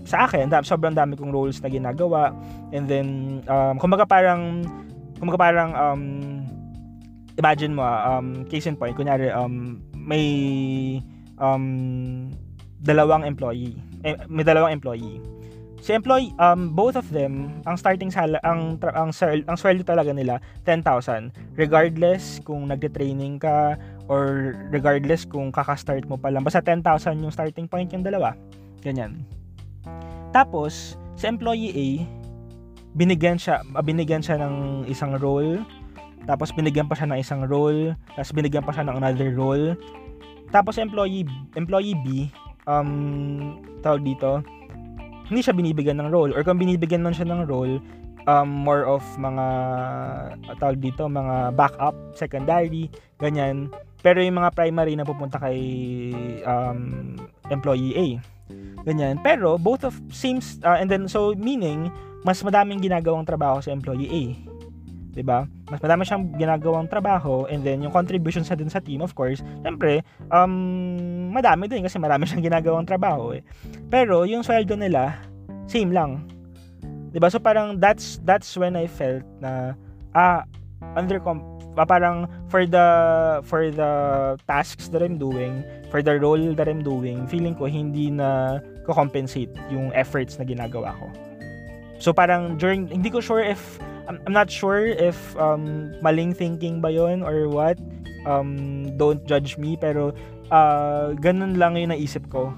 [0.08, 2.32] sa akin, sobrang dami kong roles na ginagawa
[2.72, 3.08] and then
[3.52, 4.66] um, kumbaga parang
[5.20, 6.04] kumbaga parang um,
[7.36, 10.26] imagine mo, um, case in point, kunyari, um, may
[11.40, 12.32] um,
[12.80, 13.76] dalawang employee.
[14.08, 15.20] Eh, may dalawang employee.
[15.86, 19.14] Si employee, um, both of them, ang starting sala, ang, ang,
[19.46, 21.30] ang, sweldo talaga nila, 10,000.
[21.54, 23.78] Regardless kung nagde-training ka
[24.10, 26.42] or regardless kung kaka-start mo pa lang.
[26.42, 28.34] Basta 10,000 yung starting point yung dalawa.
[28.82, 29.22] Ganyan.
[30.34, 31.88] Tapos, si employee A,
[32.98, 35.62] binigyan siya, binigyan siya ng isang role
[36.26, 39.78] tapos binigyan pa siya ng isang role, tapos binigyan pa siya ng another role.
[40.50, 42.34] Tapos employee employee B
[42.66, 44.42] um tawag dito,
[45.30, 47.82] hindi siya binibigyan ng role or kung binibigyan man siya ng role,
[48.30, 49.46] um, more of mga
[50.58, 53.70] tawag dito, mga backup, secondary, ganyan.
[54.06, 55.60] Pero yung mga primary na pupunta kay
[56.46, 57.14] um,
[57.50, 58.08] employee A.
[58.86, 59.18] Ganyan.
[59.26, 61.90] Pero both of same uh, and then so meaning
[62.22, 64.55] mas madaming ginagawang trabaho sa employee A
[65.16, 65.48] 'di ba?
[65.72, 69.40] Mas madami siyang ginagawang trabaho and then yung contribution sa din sa team of course,
[69.64, 73.42] syempre um madami din kasi marami siyang ginagawang trabaho eh.
[73.88, 75.24] Pero yung sweldo nila
[75.72, 76.28] same lang.
[77.16, 77.32] 'Di ba?
[77.32, 79.74] So parang that's that's when I felt na
[80.12, 80.44] ah
[81.00, 82.88] under ah, parang for the
[83.48, 83.92] for the
[84.48, 89.52] tasks that I'm doing, for the role that I'm doing, feeling ko hindi na ko-compensate
[89.72, 91.08] yung efforts na ginagawa ko.
[92.00, 96.82] So parang during hindi ko sure if I'm, I'm not sure if um, maling thinking
[96.82, 97.80] ba yon or what.
[98.26, 100.10] Um, don't judge me, pero
[100.50, 102.58] uh, ganun lang yung naisip ko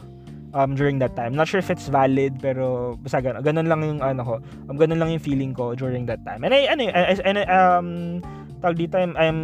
[0.53, 1.35] um, during that time.
[1.35, 4.35] Not sure if it's valid, pero basta ganun, ganun lang yung ano ko.
[4.69, 6.43] Um, ganun lang yung feeling ko during that time.
[6.43, 8.21] And I, ano, I, I, um,
[8.61, 9.39] tawag dito, I'm, I'm,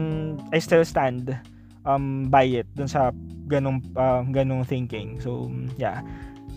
[0.49, 1.35] I still stand
[1.85, 3.11] um, by it dun sa
[3.47, 5.19] ganung, uh, ganung thinking.
[5.19, 6.01] So, yeah.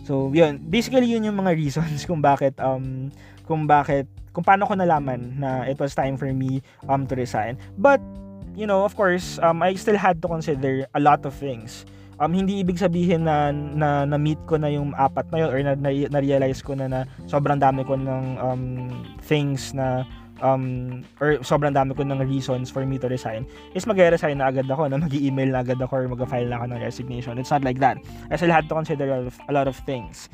[0.06, 0.62] So, yun.
[0.70, 3.11] Basically, yun yung mga reasons kung bakit, um,
[3.44, 4.06] kung bakit
[4.37, 6.61] kung paano ko nalaman na it was time for me
[6.92, 7.57] um to resign.
[7.81, 8.05] But
[8.53, 11.88] you know, of course, um I still had to consider a lot of things.
[12.16, 15.72] Um, hindi ibig sabihin na, na na-meet ko na yung apat na yun or na,
[15.77, 18.88] na, na-realize ko na na sobrang dami ko ng um,
[19.20, 20.01] things na
[20.40, 23.44] um, or sobrang dami ko ng reasons for me to resign
[23.77, 26.81] is mag-resign na agad ako na mag-email na agad ako or mag-file na ako ng
[26.81, 27.37] resignation.
[27.37, 28.01] It's not like that.
[28.33, 30.33] I still had to consider a lot of, a lot of things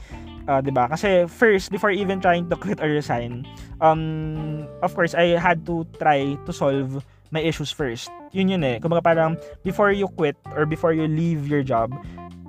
[0.49, 0.89] uh, 'di ba?
[0.91, 3.47] Kasi first before even trying to quit or resign,
[3.81, 7.03] um of course I had to try to solve
[7.33, 8.13] my issues first.
[8.33, 8.77] Yun yun eh.
[8.81, 11.93] Kumbaga parang before you quit or before you leave your job,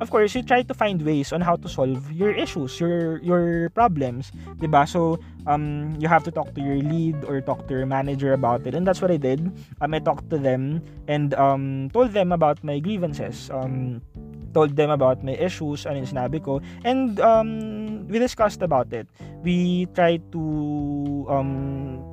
[0.04, 3.72] of course, you try to find ways on how to solve your issues, your your
[3.72, 4.84] problems, 'di ba?
[4.84, 8.68] So, um you have to talk to your lead or talk to your manager about
[8.68, 8.76] it.
[8.76, 9.48] And that's what I did.
[9.80, 13.48] Um, I talked to them and um told them about my grievances.
[13.48, 14.04] Um
[14.54, 16.62] told them about my issues, ano yung sinabi ko.
[16.86, 19.10] And um, we discussed about it.
[19.42, 20.44] We tried to
[21.28, 22.06] um,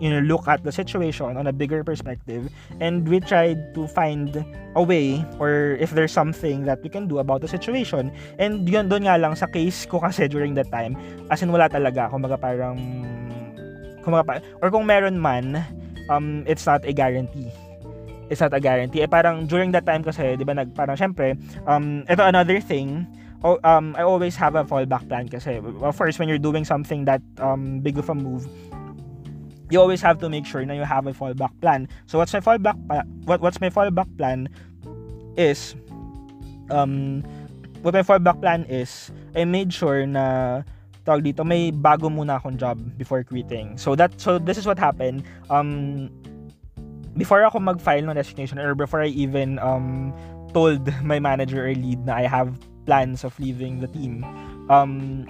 [0.00, 2.50] you know, look at the situation on a bigger perspective
[2.80, 7.18] and we tried to find a way or if there's something that we can do
[7.18, 8.12] about the situation.
[8.38, 10.96] And yun, doon nga lang sa case ko kasi during that time,
[11.30, 12.76] as in wala talaga, kumbaga parang,
[14.02, 15.62] kumbaga, or kung meron man,
[16.08, 17.50] um, it's not a guarantee
[18.32, 19.04] is not a guarantee.
[19.04, 21.36] Eh parang during that time kasi, 'di ba, nag parang syempre,
[21.68, 23.04] um ito another thing,
[23.44, 27.04] oh, um I always have a fallback plan kasi well, first when you're doing something
[27.04, 28.48] that um big of a move,
[29.72, 31.88] you always have to make sure na you have a fallback plan.
[32.04, 32.76] So what's my fallback
[33.24, 34.52] what what's my fallback plan
[35.40, 35.72] is
[36.68, 37.24] um
[37.80, 40.60] what my fallback plan is I made sure na
[41.08, 43.80] tawag dito, may bago muna akong job before quitting.
[43.80, 45.24] So that so this is what happened.
[45.48, 46.12] Um
[47.16, 50.12] before ako mag-file ng resignation or before I even um
[50.52, 52.52] told my manager or lead na I have
[52.84, 54.20] plans of leaving the team,
[54.68, 55.24] um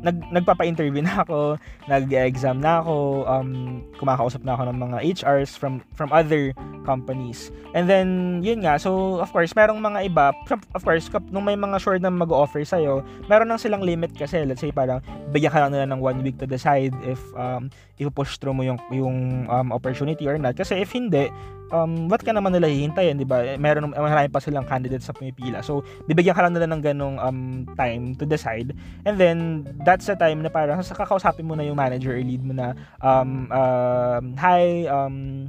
[0.00, 3.50] nag nagpapa-interview na ako, nag-exam na ako, um,
[3.96, 7.52] kumakausap na ako ng mga HRs from from other companies.
[7.76, 10.34] And then, yun nga, so of course, merong mga iba,
[10.74, 14.64] of course, nung may mga sure na mag-offer sa'yo, meron nang silang limit kasi, let's
[14.64, 14.98] say parang,
[15.30, 17.70] bigyan ka lang nila ng one week to decide if um,
[18.02, 20.58] i-push through mo yung, yung um, opportunity or not.
[20.58, 21.30] Kasi if hindi,
[21.72, 23.42] um, what ka naman nila hihintayin, di ba?
[23.42, 25.62] Eh, meron, marami pa silang candidates sa pumipila.
[25.64, 28.74] So, bibigyan ka lang nila ng ganong um, time to decide.
[29.06, 32.52] And then, that's the time na parang kakausapin mo na yung manager or lead mo
[32.54, 35.48] na, um, uh, hi, um,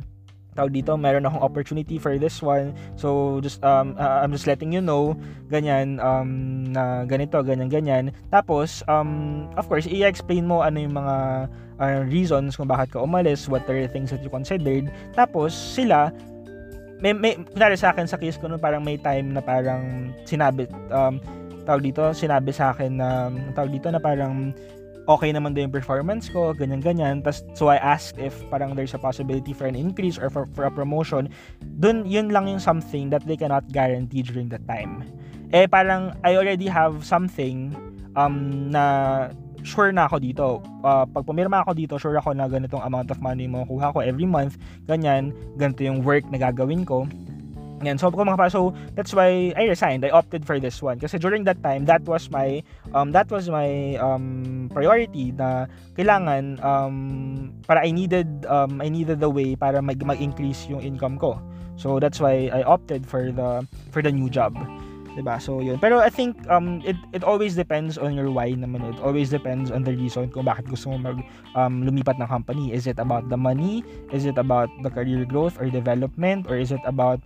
[0.52, 2.76] tawag dito, meron akong opportunity for this one.
[3.00, 5.16] So, just, um, uh, I'm just letting you know,
[5.48, 8.12] ganyan, um, na ganito, ganyan, ganyan.
[8.28, 11.16] Tapos, um, of course, i-explain mo ano yung mga
[11.82, 14.94] uh, reasons kung bakit ka umalis, what are the things that you considered.
[15.17, 16.13] Tapos, sila,
[17.02, 20.70] may, may, kunwari sa akin sa case ko nun, parang may time na parang sinabi,
[20.94, 21.17] um,
[21.65, 24.54] tawag dito, sinabi sa akin na, tawag dito na parang,
[25.10, 27.26] okay naman din yung performance ko, ganyan-ganyan.
[27.26, 30.70] Tas, so I asked if parang there's a possibility for an increase or for, for
[30.70, 31.34] a promotion.
[31.82, 35.02] Dun, yun lang yung something that they cannot guarantee during that time.
[35.52, 37.76] Eh, parang I already have something
[38.15, 39.30] um, na
[39.63, 40.45] sure na ako dito.
[40.82, 44.02] Uh, pag pumirma ako dito, sure ako na ganitong amount of money mo kuha ko
[44.02, 44.58] every month.
[44.86, 47.06] Ganyan, ganito yung work na gagawin ko.
[47.82, 50.06] Yan, so kung mga so that's why I resigned.
[50.06, 52.62] I opted for this one kasi during that time that was my
[52.93, 55.65] um that was my um priority na
[55.97, 56.95] kailangan um
[57.65, 61.41] para I needed um I needed the way para mag mag-increase yung income ko.
[61.74, 64.54] So that's why I opted for the for the new job.
[65.15, 65.38] 'Di ba?
[65.38, 65.78] So yun.
[65.78, 68.84] Pero I think um it it always depends on your why naman.
[68.88, 71.19] It always depends on the reason kung bakit gusto mo mag
[71.56, 72.71] um, lumipat ng company.
[72.71, 73.84] Is it about the money?
[74.15, 77.19] Is it about the career growth or development or is it about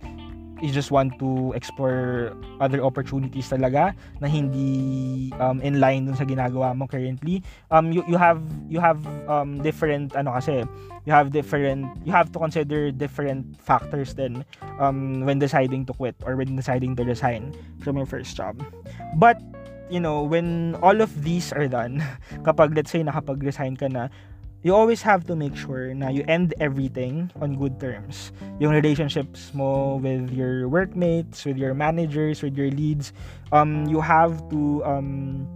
[0.60, 6.24] you just want to explore other opportunities talaga na hindi um, in line dun sa
[6.24, 7.44] ginagawa mo currently.
[7.68, 10.64] Um you, you have you have um different ano kasi
[11.04, 14.44] you have different you have to consider different factors then
[14.80, 17.52] um when deciding to quit or when deciding to resign
[17.84, 18.56] from your first job.
[19.20, 19.36] But
[19.92, 22.02] you know when all of these are done
[22.46, 24.08] kapag let's say nakapag-resign ka na
[24.62, 28.32] you always have to make sure na you end everything on good terms.
[28.58, 33.12] Yung relationships mo with your workmates, with your managers, with your leads,
[33.52, 35.46] um, you have to um,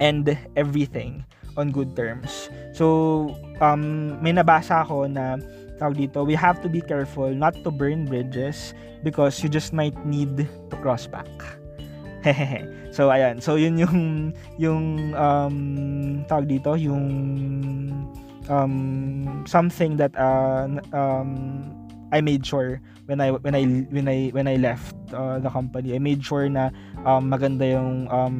[0.00, 1.24] end everything
[1.56, 2.50] on good terms.
[2.72, 5.40] So, um, may nabasa ako na
[5.76, 8.72] tawag dito, we have to be careful not to burn bridges
[9.04, 11.28] because you just might need to cross back.
[12.96, 13.98] so ayan, so yun yung
[14.58, 15.56] yung um
[16.26, 17.06] tawag dito, yung
[18.48, 21.70] um, something that uh, um,
[22.12, 25.94] I made sure when I when I when I when I left uh, the company.
[25.94, 26.70] I made sure na
[27.06, 28.36] um, maganda yung um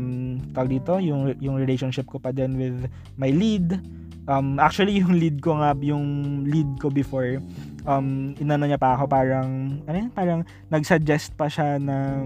[0.54, 2.78] tawag dito yung yung relationship ko pa din with
[3.18, 3.78] my lead.
[4.26, 7.38] Um actually yung lead ko nga yung lead ko before
[7.86, 10.40] um inano niya pa ako parang ano yun, parang
[10.70, 12.22] nagsuggest pa siya na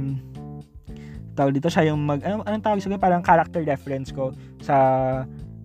[1.36, 4.76] tawag dito siya yung mag ano, anong tawag sa parang character reference ko sa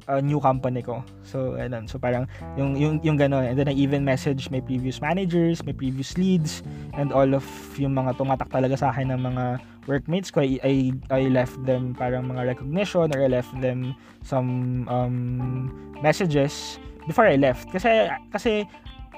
[0.08, 1.04] uh, new company ko.
[1.26, 1.90] So, ayun.
[1.90, 3.54] So, parang yung, yung, yung gano'n.
[3.54, 6.62] And then, I even message my previous managers, my previous leads,
[6.94, 7.46] and all of
[7.78, 9.44] yung mga tumatak talaga sa akin ng mga
[9.86, 10.42] workmates ko.
[10.42, 10.74] I, I,
[11.14, 13.94] I left them parang mga recognition or I left them
[14.26, 15.70] some um,
[16.02, 17.70] messages before I left.
[17.70, 18.66] Kasi, kasi,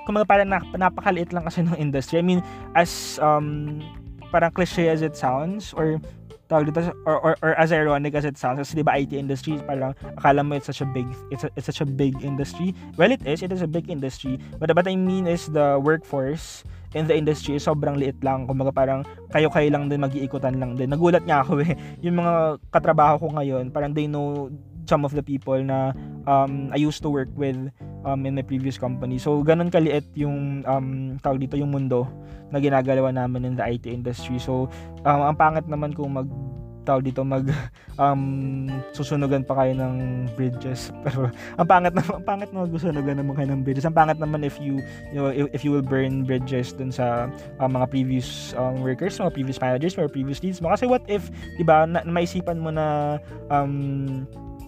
[0.08, 0.48] kumaga parang
[0.80, 2.20] napakaliit lang kasi ng industry.
[2.20, 2.40] I mean,
[2.80, 3.84] as um,
[4.32, 6.00] parang cliche as it sounds or
[6.48, 9.60] tawag dito or, or, or as ironic as it sounds kasi 'di ba IT industry
[9.68, 12.72] parang akala mo it's such a big it's, a, it's such a big industry.
[12.96, 14.40] Well it is it is a big industry.
[14.58, 16.64] But what I mean is the workforce
[16.96, 18.48] in the industry sobrang liit lang.
[18.48, 19.04] Kumbaga parang
[19.36, 20.88] kayo-kayo lang din mag-iikutan lang din.
[20.88, 21.76] Nagulat nga ako eh.
[22.06, 24.48] Yung mga katrabaho ko ngayon parang they know
[24.88, 25.92] some of the people na
[26.26, 27.60] um, I used to work with
[28.08, 29.20] um, in my previous company.
[29.20, 32.08] So, ganun kaliit yung um, tawag dito yung mundo
[32.50, 34.40] na ginagalawa namin in the IT industry.
[34.40, 34.72] So,
[35.04, 36.32] um, ang pangit naman kung mag
[36.88, 37.44] tawag dito mag
[38.02, 39.96] um, susunugan pa kayo ng
[40.40, 41.28] bridges pero
[41.60, 44.56] ang pangit na ang pangit na magsusunugan naman kayo ng bridges ang pangit naman if
[44.64, 44.80] you,
[45.12, 47.28] you know, if, if you will burn bridges dun sa
[47.60, 51.28] um, mga previous um, workers mga previous managers mga previous leads mo kasi what if
[51.60, 53.20] di ba na, maisipan mo na
[53.52, 54.24] um,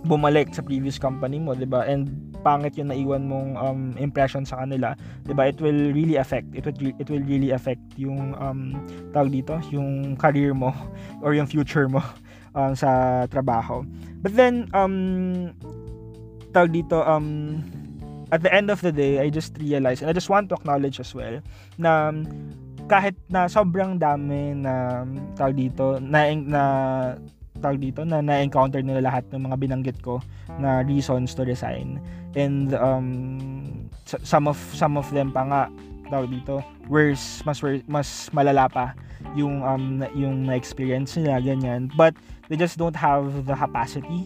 [0.08, 1.84] bumalik sa previous company mo, 'di ba?
[1.84, 2.08] And
[2.40, 4.96] pangit yung naiwan mong um, impression sa kanila,
[5.28, 5.52] 'di ba?
[5.52, 6.48] It will really affect.
[6.56, 8.80] It will it will really affect yung um
[9.12, 10.72] tawag dito, yung career mo
[11.24, 12.00] or yung future mo
[12.56, 13.84] um, sa trabaho.
[14.24, 15.52] But then um
[16.56, 17.60] tawag dito, um,
[18.32, 21.00] at the end of the day, I just realized, and I just want to acknowledge
[21.00, 21.42] as well,
[21.78, 22.14] na
[22.90, 25.06] kahit na sobrang dami na
[25.38, 26.64] tawag dito, na, na
[27.60, 30.24] tawag dito, na na-encounter nila lahat ng mga binanggit ko
[30.58, 32.00] na reasons to resign.
[32.34, 33.08] And um,
[34.06, 35.62] some of some of them pa nga
[36.10, 38.98] tawag dito, worse, mas mas malala pa
[39.36, 41.92] yung um yung na-experience nila ganyan.
[41.94, 42.16] But
[42.48, 44.26] they just don't have the capacity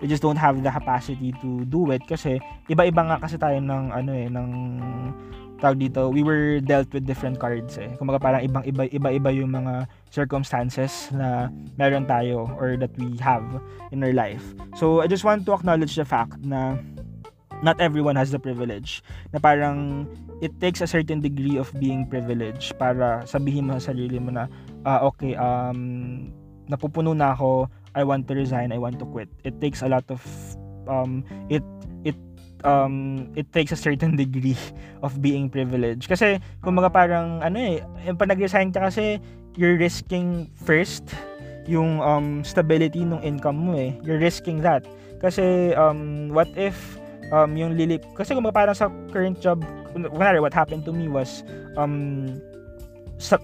[0.00, 2.38] they just don't have the capacity to do it kasi
[2.70, 4.48] iba-iba nga kasi tayo ng ano eh ng
[5.58, 7.90] tawag dito we were dealt with different cards eh.
[7.98, 13.44] Kumbaga parang ibang iba iba-iba yung mga circumstances na meron tayo or that we have
[13.90, 14.42] in our life.
[14.78, 16.78] So I just want to acknowledge the fact na
[17.62, 19.02] not everyone has the privilege
[19.34, 20.06] na parang
[20.38, 24.46] it takes a certain degree of being privileged para sabihin mo sa sarili mo na
[24.86, 26.30] uh, okay um
[26.68, 27.66] napupuno na ako.
[27.96, 29.26] I want to resign, I want to quit.
[29.42, 30.22] It takes a lot of
[30.86, 31.64] um it
[32.06, 32.14] it
[32.66, 34.58] um it takes a certain degree
[35.04, 36.10] of being privileged.
[36.10, 39.22] Kasi kumbaga parang ano eh, yung pag nag-resign ka kasi
[39.54, 41.06] you're risking first
[41.68, 43.94] yung um stability ng income mo eh.
[44.02, 44.82] You're risking that.
[45.20, 46.74] Kasi um what if
[47.30, 49.60] um yung lilip kasi kumbaga parang sa current job
[49.92, 51.44] kunwari what happened to me was
[51.76, 52.32] um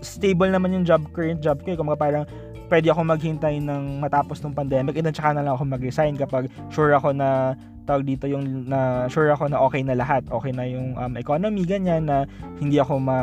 [0.00, 1.78] stable naman yung job current job ko eh.
[1.78, 2.24] Kumbaga parang
[2.72, 6.48] pwede ako maghintay ng matapos ng pandemic and then tsaka na lang ako mag-resign kapag
[6.72, 7.52] sure ako na
[7.84, 10.24] tawag dito yung na sure ako na okay na lahat.
[10.28, 12.24] Okay na yung um, economy ganyan na
[12.58, 13.18] hindi ako ma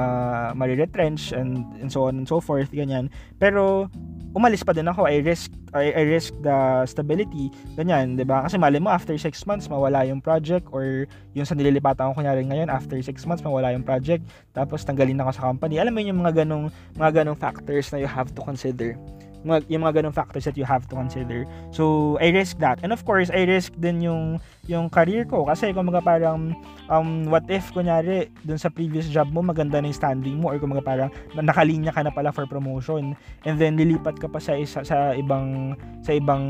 [0.54, 3.10] ma-retrench and, and so on and so forth ganyan.
[3.42, 3.90] Pero
[4.32, 5.10] umalis pa din ako.
[5.10, 8.46] I risk I, I risk the stability ganyan 'di ba?
[8.46, 12.46] Kasi mali mo after 6 months mawala yung project or yung sa nililipatan ko kunyari
[12.46, 14.24] ngayon after 6 months mawala yung project
[14.56, 15.82] tapos tanggalin ako sa company.
[15.82, 18.96] Alam mo yung mga ganong mga ganong factors na you have to consider
[19.46, 21.46] mga, yung mga ganong factors that you have to consider.
[21.74, 22.80] So, I risk that.
[22.84, 24.38] And of course, I risk din yung
[24.70, 26.54] yung career ko kasi kung mga parang
[26.86, 30.62] um, what if kunyari dun sa previous job mo maganda na yung standing mo or
[30.62, 34.54] kung mga parang nakalinya ka na pala for promotion and then lilipat ka pa sa
[34.54, 35.74] isa sa ibang
[36.06, 36.46] sa ibang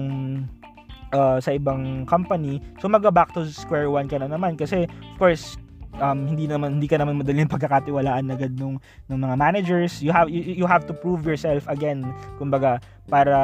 [1.16, 5.16] uh, sa ibang company so mag back to square one ka na naman kasi of
[5.18, 5.56] course
[6.02, 10.02] um, hindi naman hindi ka naman madaling pagkakatiwalaan agad nung ng mga managers.
[10.02, 12.10] You have you, you have to prove yourself again
[12.41, 13.38] kumbaga para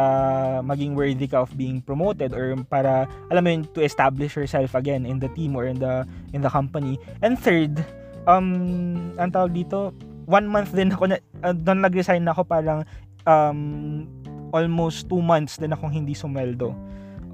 [0.66, 5.06] maging worthy ka of being promoted or para alam mo yun to establish yourself again
[5.06, 6.04] in the team or in the
[6.34, 6.98] in the company.
[7.22, 7.78] And third
[8.26, 9.94] um ang tawag dito
[10.28, 12.84] one month din ako na uh, doon nag-resign na ako parang
[13.30, 14.04] um
[14.52, 16.74] almost two months din akong hindi sumweldo.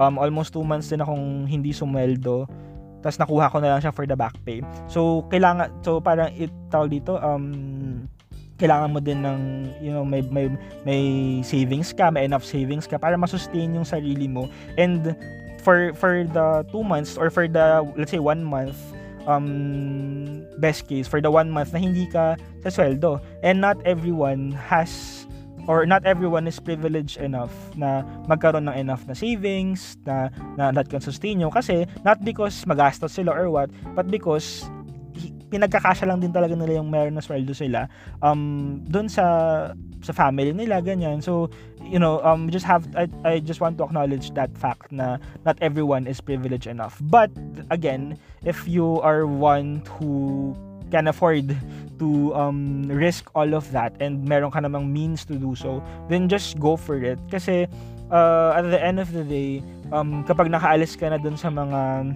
[0.02, 2.50] Um almost two months din akong hindi sumweldo
[3.04, 4.64] tapos nakuha ko na lang siya for the back pay.
[4.88, 8.08] So kailangan so parang it dito um
[8.58, 9.40] kailangan mo din ng
[9.84, 10.48] you know may may
[10.88, 11.04] may
[11.44, 14.48] savings ka, may enough savings ka para ma-sustain yung sarili mo.
[14.80, 15.12] And
[15.60, 18.80] for for the two months or for the let's say one month
[19.24, 24.52] um best case for the one month na hindi ka sa sweldo and not everyone
[24.52, 25.23] has
[25.68, 30.28] or not everyone is privileged enough na magkaroon ng enough na savings na,
[30.60, 34.68] na that can sustain you kasi not because magastos sila or what but because
[35.54, 37.86] pinagkakasya lang din talaga nila yung meron na sweldo sila
[38.26, 39.26] um doon sa
[40.04, 41.24] sa family nila ganyan.
[41.24, 41.48] So
[41.80, 45.56] you know um just have I, I just want to acknowledge that fact na not
[45.64, 47.00] everyone is privileged enough.
[47.00, 47.32] But
[47.72, 50.52] again if you are one who
[50.94, 51.58] can afford
[51.98, 56.30] to um, risk all of that and meron ka namang means to do so, then
[56.30, 57.18] just go for it.
[57.34, 57.66] Kasi
[58.14, 62.14] uh, at the end of the day, um, kapag nakaalis ka na dun sa mga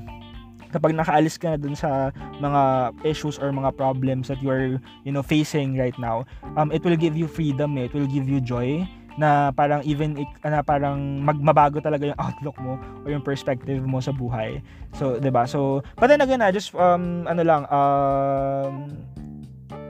[0.70, 2.12] kapag nakaalis ka na dun sa
[2.44, 4.76] mga issues or mga problems that you are
[5.08, 6.28] you know facing right now
[6.60, 7.88] um it will give you freedom eh.
[7.88, 8.84] it will give you joy
[9.18, 10.13] na parang even
[10.45, 14.61] na parang magmabago talaga yung outlook mo o yung perspective mo sa buhay.
[14.93, 18.93] So 'di ba so but then again I just um ano lang um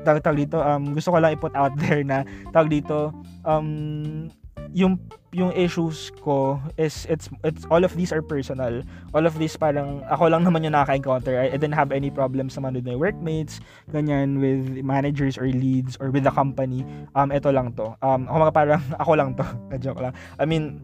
[0.08, 2.24] tawag dito, um, gusto ko lang i-put out there na
[2.56, 3.12] tawag dito,
[3.44, 4.32] um,
[4.74, 5.00] yung
[5.36, 8.82] yung issues ko is it's it's all of these are personal.
[9.12, 11.36] All of these parang ako lang naman yung nakaka-encounter.
[11.38, 13.60] I, I didn't have any problems naman with my workmates,
[13.92, 16.82] ganyan with managers or leads or with the company.
[17.14, 17.94] Um ito lang to.
[18.02, 19.46] Um ako mga parang ako lang to.
[19.84, 20.16] joke lang.
[20.40, 20.82] I mean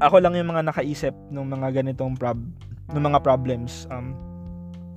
[0.00, 2.38] ako lang yung mga nakaisip ng mga ganitong prob
[2.92, 4.14] ng mga problems um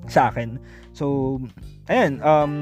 [0.09, 0.57] sa akin.
[0.91, 1.37] So,
[1.85, 2.53] ayun, um,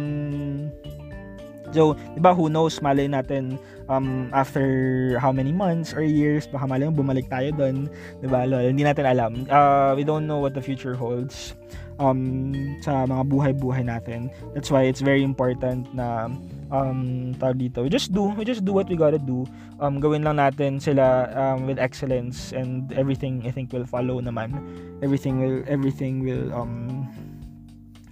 [1.72, 6.68] so, di ba, who knows, malay natin, um, after how many months or years, baka
[6.68, 7.88] malay mo, bumalik tayo doon,
[8.22, 9.34] di ba, lol, hindi natin alam.
[9.48, 11.56] Uh, we don't know what the future holds
[12.00, 14.30] um, sa mga buhay-buhay natin.
[14.54, 16.32] That's why it's very important na
[16.68, 19.48] um tawag dito we just do we just do what we gotta do
[19.80, 24.52] um gawin lang natin sila um, with excellence and everything I think will follow naman
[25.00, 27.08] everything will everything will um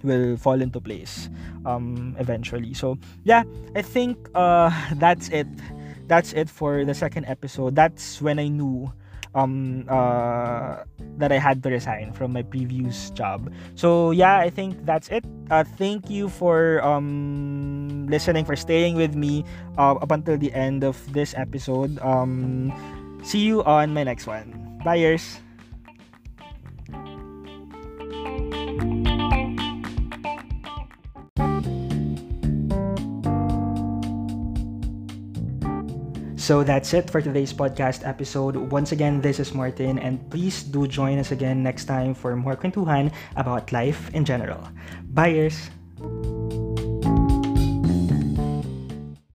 [0.02, 1.28] will fall into place
[1.64, 3.44] um eventually so yeah
[3.74, 5.46] I think uh that's it
[6.06, 8.92] that's it for the second episode that's when I knew
[9.36, 10.82] um uh
[11.20, 13.52] that I had to resign from my previous job.
[13.76, 15.24] So yeah, I think that's it.
[15.50, 19.44] Uh, thank you for um listening for staying with me
[19.76, 22.00] uh, up until the end of this episode.
[22.00, 22.72] Um
[23.22, 24.80] see you on my next one.
[24.84, 25.40] Buyers.
[36.46, 38.54] So that's it for today's podcast episode.
[38.70, 42.54] Once again, this is Martin, and please do join us again next time for more
[42.54, 44.62] kwentuhan about life in general.
[45.10, 45.74] Bye, Buyers!